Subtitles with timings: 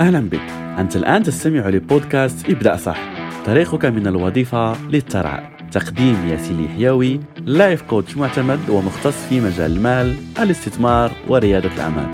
[0.00, 0.40] أهلا بك.
[0.78, 2.98] أنت الآن تستمع لبودكاست ابدأ صح.
[3.46, 11.12] طريقك من الوظيفة للثراء تقديم ياسين حيوي لايف كوتش معتمد ومختص في مجال المال الاستثمار
[11.28, 12.08] وريادة الأعمال.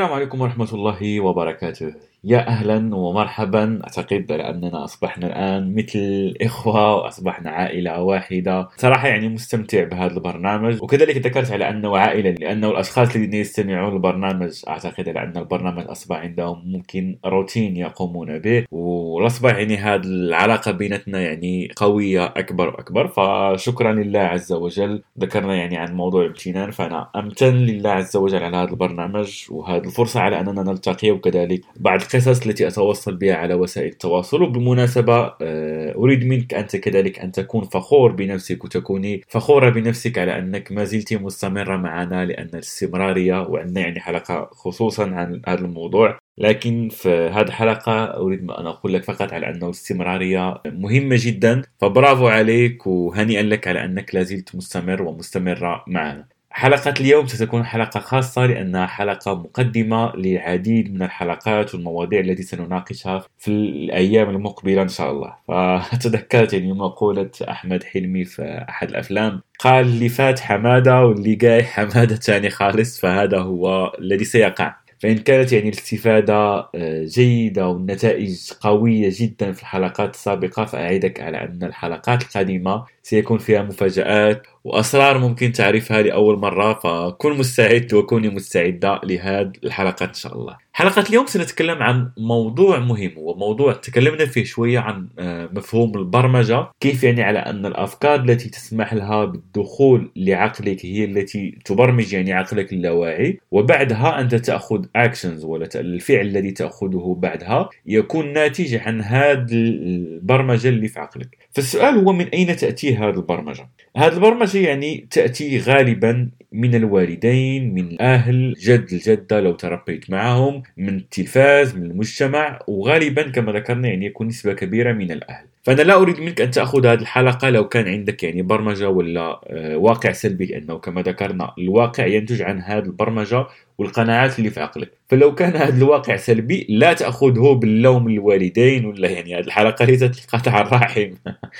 [0.00, 1.94] السلام عليكم ورحمة الله وبركاته.
[2.24, 3.80] يا أهلا ومرحبا.
[3.84, 8.68] أعتقد أننا أصبحنا الآن مثل إخوة وأصبحنا عائلة واحدة.
[8.76, 10.82] صراحة يعني مستمتع بهذا البرنامج.
[10.82, 16.62] وكذلك ذكرت على أنه عائلة لأنه الأشخاص الذين يستمعون للبرنامج أعتقد أن البرنامج أصبح عندهم
[16.66, 18.64] ممكن روتين يقومون به.
[18.70, 23.06] وأصبح يعني هذه العلاقة بينتنا يعني قوية أكبر وأكبر.
[23.08, 25.02] فشكرا لله عز وجل.
[25.20, 26.70] ذكرنا يعني عن موضوع الامتنان.
[26.70, 32.00] فأنا أمتن لله عز وجل على هذا البرنامج وهذه الفرصة على أننا نلتقي وكذلك بعد
[32.00, 34.42] القصص التي أتوصل بها على وسائل التواصل.
[34.42, 40.72] وبالمناسبة آه، أريد منك أنت كذلك أن تكون فخور بنفسك وتكوني فخورة بنفسك على أنك
[40.72, 46.18] ما زلت مستمرة معنا لأن الاستمرارية وعندنا يعني حلقة خصوصا عن هذا الموضوع.
[46.38, 51.62] لكن في هذه الحلقة أريد أن أقول لك فقط على أنه الاستمرارية مهمة جدا.
[51.80, 56.39] فبرافو عليك وهنيئا لك على أنك لازلت مستمر ومستمرة معنا.
[56.52, 63.48] حلقة اليوم ستكون حلقة خاصة لأنها حلقة مقدمة للعديد من الحلقات والمواضيع التي سنناقشها في
[63.48, 65.36] الأيام المقبلة إن شاء الله.
[65.48, 72.16] فتذكرت يعني مقولة أحمد حلمي في أحد الأفلام قال اللي فات حمادة واللي جاي حمادة
[72.16, 74.74] تاني خالص فهذا هو الذي سيقع.
[75.00, 76.34] فإن كانت يعني الاستفادة
[76.74, 83.62] آه، جيدة والنتائج قوية جدا في الحلقات السابقة فأعدك على أن الحلقات القادمة سيكون فيها
[83.62, 90.69] مفاجآت وأسرار ممكن تعرفها لأول مرة فكن مستعد وكوني مستعدة لهذه الحلقات إن شاء الله.
[90.80, 97.04] حلقة اليوم سنتكلم عن موضوع مهم وموضوع تكلمنا فيه شوية عن آه، مفهوم البرمجة كيف
[97.04, 103.40] يعني على أن الأفكار التي تسمح لها بالدخول لعقلك هي التي تبرمج يعني عقلك اللاواعي
[103.50, 110.88] وبعدها أنت تأخذ أكشنز ولا الفعل الذي تأخذه بعدها يكون ناتج عن هذه البرمجة اللي
[110.88, 111.38] في عقلك.
[111.52, 117.86] فالسؤال هو من أين تأتي هذه البرمجة؟ هذه البرمجة يعني تأتي غالبا من الوالدين من
[117.86, 124.26] الأهل جد الجدة لو تربيت معهم من التلفاز من المجتمع وغالبا كما ذكرنا يعني يكون
[124.26, 125.44] نسبة كبيرة من الأهل.
[125.62, 129.76] فأنا لا أريد منك أن تأخذ هذه الحلقة لو كان عندك يعني برمجة ولا آه،
[129.76, 133.46] واقع سلبي لأنه كما ذكرنا الواقع ينتج عن هذه البرمجة
[133.78, 134.90] والقناعات اللي في عقلك.
[135.08, 140.60] فلو كان هذا الواقع سلبي لا تأخذه باللوم الوالدين ولا يعني هذه الحلقة ليست لقطع
[140.60, 141.10] الرحم.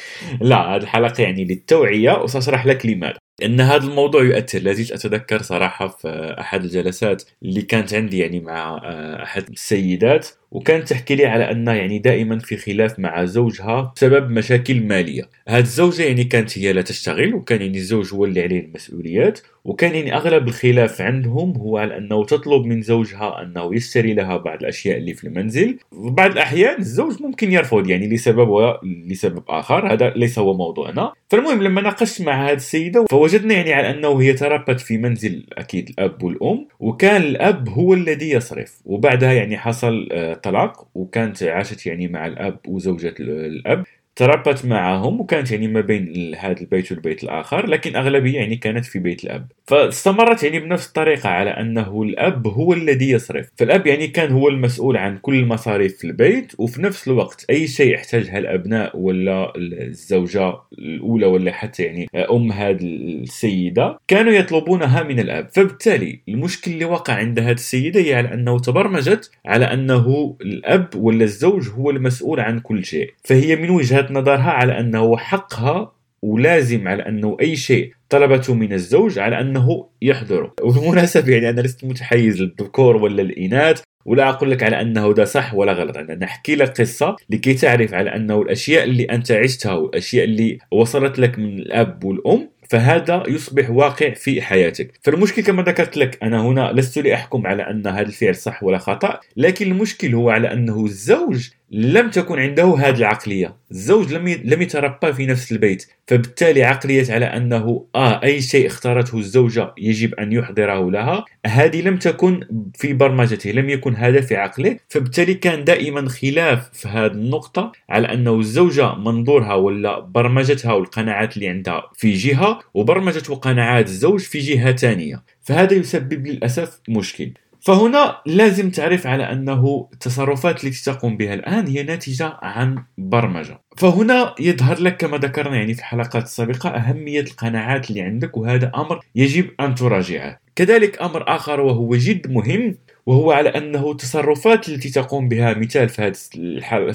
[0.40, 3.18] لا هذه الحلقة يعني للتوعية وسأشرح لك لماذا.
[3.42, 4.58] إن هذا الموضوع يؤثر.
[4.58, 10.28] لازلت أتذكر صراحة في أحد الجلسات اللي كانت عندي يعني مع آه، أحد السيدات.
[10.50, 15.28] وكانت تحكي لي على أنها يعني دائما في خلاف مع زوجها بسبب مشاكل مالية.
[15.48, 19.94] هذه الزوجة يعني كانت هي لا تشتغل وكان يعني الزوج هو اللي عليه المسؤوليات وكان
[19.94, 24.98] يعني أغلب الخلاف عندهم هو على أنه تطلب من زوجها أنه يشتري لها بعض الأشياء
[24.98, 25.78] اللي في المنزل.
[25.92, 31.12] وبعض الأحيان الزوج ممكن يرفض يعني لسبب ولسبب آخر هذا ليس هو موضوعنا.
[31.28, 35.88] فالمهم لما ناقشت مع هذه السيدة فوجدنا يعني على أنه هي تربت في منزل أكيد
[35.88, 38.80] الأب والأم وكان الأب هو الذي يصرف.
[38.84, 40.08] وبعدها يعني حصل
[40.46, 43.84] آه، طلاق وكانت عاشت يعني مع الأب وزوجة الأب.
[44.20, 48.98] تربت معهم وكانت يعني ما بين هذا البيت والبيت الآخر لكن أغلبية يعني كانت في
[48.98, 49.46] بيت الأب.
[49.66, 53.48] فاستمرت يعني بنفس الطريقة على أنه الأب هو الذي يصرف.
[53.56, 57.94] فالأب يعني كان هو المسؤول عن كل المصاريف في البيت وفي نفس الوقت أي شيء
[57.94, 65.48] يحتاجها الأبناء ولا الزوجة الأولى ولا حتى يعني أم هذه السيدة كانوا يطلبونها من الأب.
[65.52, 71.24] فبالتالي المشكل اللي وقع عند هذه السيدة هي على أنه تبرمجت على أنه الأب ولا
[71.24, 73.14] الزوج هو المسؤول عن كل شيء.
[73.24, 73.70] فهي من
[74.12, 80.54] نظرها على أنه حقها ولازم على أنه أي شيء طلبته من الزوج على أنه يحضره.
[80.62, 85.54] وبالمناسبة يعني أنا لست متحيز للذكور ولا الإناث ولا أقول لك على أنه ده صح
[85.54, 85.96] ولا غلط.
[85.96, 91.18] أنا نحكي لك قصة لكي تعرف على أنه الأشياء اللي أنت عشتها والأشياء اللي وصلت
[91.18, 95.00] لك من الأب والأم فهذا يصبح واقع في حياتك.
[95.02, 99.20] فالمشكل كما ذكرت لك أنا هنا لست لأحكم على أن هذا الفعل صح ولا خطأ
[99.36, 103.56] لكن المشكل هو على أنه الزوج لم تكن عنده هذه العقلية.
[103.70, 109.18] الزوج لم لم يتربى في نفس البيت فبالتالي عقلية على أنه آه أي شيء اختارته
[109.18, 111.24] الزوجة يجب أن يحضره لها.
[111.46, 112.40] هذه لم تكن
[112.74, 114.76] في برمجته لم يكن هذا في عقله.
[114.88, 121.48] فبالتالي كان دائما خلاف في هذه النقطة على أنه الزوجة منظورها ولا برمجتها والقناعات اللي
[121.48, 127.30] عندها في جهة وبرمجة وقناعات الزوج في جهة ثانية فهذا يسبب للأسف مشكل.
[127.60, 133.60] فهنا لازم تعرف على أنه التصرفات التي تقوم بها الآن هي ناتجة عن برمجة.
[133.76, 139.00] فهنا يظهر لك كما ذكرنا يعني في الحلقات السابقة أهمية القناعات اللي عندك وهذا أمر
[139.14, 140.40] يجب أن تراجعه.
[140.56, 142.74] كذلك أمر آخر وهو جد مهم
[143.06, 146.12] وهو على أنه التصرفات التي تقوم بها مثال في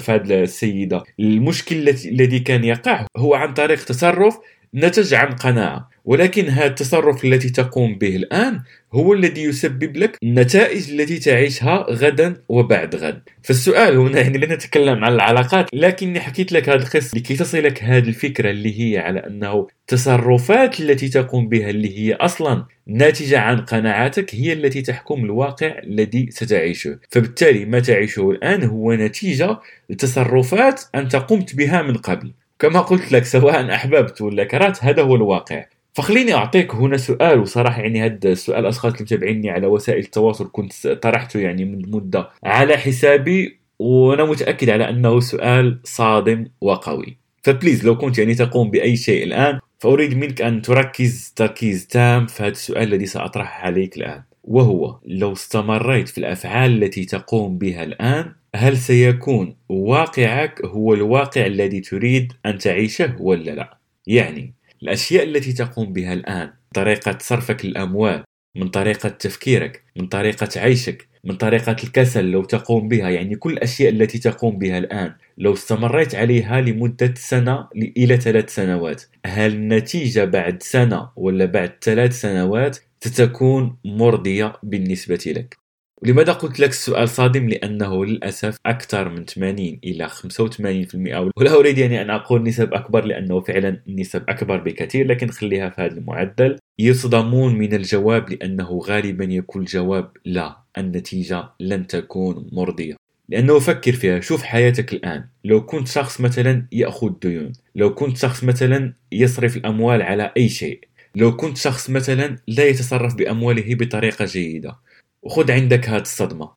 [0.08, 4.38] هذه السيدة المشكل الذي كان يقع هو عن طريق تصرف
[4.76, 5.90] نتج عن قناعة.
[6.04, 8.60] ولكن هذا التصرف التي تقوم به الآن
[8.92, 13.22] هو الذي يسبب لك النتائج التي تعيشها غدا وبعد غد.
[13.42, 18.08] فالسؤال هنا يعني لا نتكلم عن العلاقات لكني حكيت لك هذا القصة لكي تصلك هذه
[18.08, 24.34] الفكرة اللي هي على أنه التصرفات التي تقوم بها اللي هي أصلا ناتجة عن قناعاتك
[24.34, 26.98] هي التي تحكم الواقع الذي ستعيشه.
[27.10, 29.58] فبالتالي ما تعيشه الآن هو نتيجة
[29.90, 32.32] لتصرفات أنت قمت بها من قبل.
[32.58, 35.66] كما قلت لك سواء أحببت ولا كرهت هذا هو الواقع.
[35.94, 40.86] فخليني أعطيك هنا سؤال وصراحة يعني هذا السؤال الاشخاص اللي متابعيني على وسائل التواصل كنت
[40.86, 42.28] طرحته يعني من مدة.
[42.44, 47.16] على حسابي وأنا متأكد على أنه سؤال صادم وقوي.
[47.42, 52.42] فبليز لو كنت يعني تقوم بأي شيء الآن فأريد منك أن تركز تركيز تام في
[52.42, 54.22] هذا السؤال الذي سأطرحه عليك الآن.
[54.44, 61.80] وهو لو استمريت في الأفعال التي تقوم بها الآن هل سيكون واقعك هو الواقع الذي
[61.80, 68.24] تريد أن تعيشه ولا لا؟ يعني الأشياء التي تقوم بها الآن طريقة صرفك للأموال
[68.56, 73.90] من طريقة تفكيرك من طريقة عيشك من طريقة الكسل لو تقوم بها يعني كل الأشياء
[73.90, 79.02] التي تقوم بها الآن لو استمريت عليها لمدة سنة إلى ثلاث سنوات.
[79.26, 85.65] هل النتيجة بعد سنة ولا بعد ثلاث سنوات ستكون مرضية بالنسبة لك؟
[86.02, 92.02] ولماذا قلت لك السؤال صادم لأنه للأسف أكثر من 80 إلى 85% ولا أريد يعني
[92.02, 96.58] أن أقول نسب أكبر لأنه فعلا النسب أكبر بكثير لكن خليها في هذا المعدل.
[96.78, 102.96] يصدمون من الجواب لأنه غالبا يكون الجواب لا النتيجة لن تكون مرضية.
[103.28, 105.24] لأنه فكر فيها شوف حياتك الآن.
[105.44, 110.80] لو كنت شخص مثلا يأخذ ديون لو كنت شخص مثلا يصرف الأموال على أي شيء
[111.16, 114.76] لو كنت شخص مثلا لا يتصرف بأمواله بطريقة جيدة
[115.26, 116.50] وخذ عندك هاد الصدمة.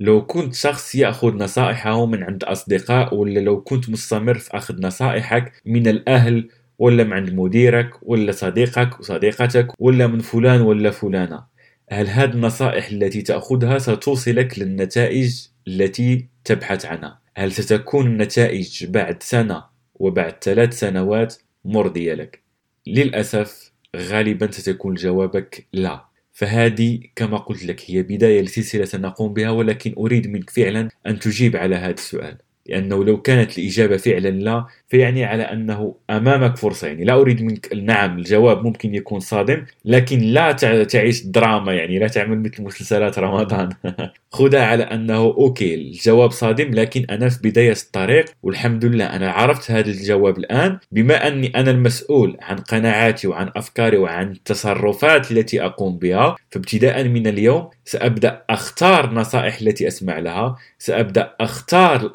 [0.00, 5.52] لو كنت شخص يأخذ نصائحه من عند أصدقاء ولا لو كنت مستمر في أخذ نصائحك
[5.66, 6.48] من الأهل
[6.78, 11.44] ولا من عند مديرك ولا صديقك وصديقتك ولا من فلان ولا فلانة.
[11.90, 19.64] هل هذه النصائح التي تأخذها ستوصلك للنتائج التي تبحث عنها؟ هل ستكون النتائج بعد سنة
[19.94, 21.34] وبعد ثلاث سنوات
[21.64, 22.42] مرضية لك؟
[22.86, 26.05] للأسف غالبا ستكون جوابك لا.
[26.36, 31.56] فهذه كما قلت لك هي بداية لسلسلة سنقوم بها ولكن أريد منك فعلا أن تجيب
[31.56, 32.38] على هذا السؤال.
[32.68, 37.72] لأنه لو كانت الإجابة فعلا لا فيعني على أنه أمامك فرصة يعني لا أريد منك
[37.74, 40.52] نعم الجواب ممكن يكون صادم لكن لا
[40.82, 43.68] تعيش دراما يعني لا تعمل مثل مسلسلات رمضان.
[44.30, 49.70] خذها على أنه أوكي الجواب صادم لكن أنا في بداية الطريق والحمد لله أنا عرفت
[49.70, 50.78] هذا الجواب الآن.
[50.92, 57.26] بما أني أنا المسؤول عن قناعاتي وعن أفكاري وعن التصرفات التي أقوم بها فابتداء من
[57.26, 62.10] اليوم سأبدأ أختار النصائح التي أسمع لها سأبدأ أختار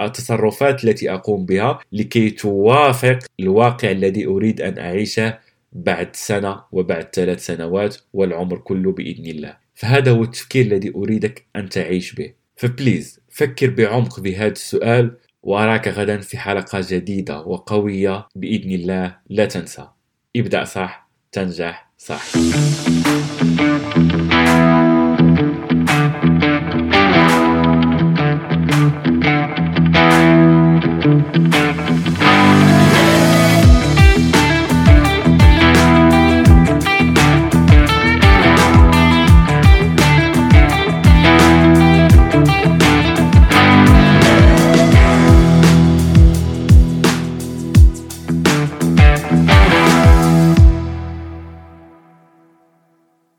[0.47, 5.39] التصرفات التي أقوم بها لكي توافق الواقع الذي أريد أن أعيشه
[5.73, 9.57] بعد سنة وبعد ثلاث سنوات والعمر كله بإذن الله.
[9.75, 12.33] فهذا هو التفكير الذي أريدك أن تعيش به.
[12.55, 19.15] فبليز فكر بعمق بهذا السؤال وأراك غدا في حلقة جديدة وقوية بإذن الله.
[19.29, 19.87] لا تنسى.
[20.35, 22.21] ابدأ صح تنجح صح.